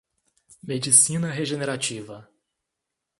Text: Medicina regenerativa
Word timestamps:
Medicina 0.63 1.29
regenerativa 1.31 2.27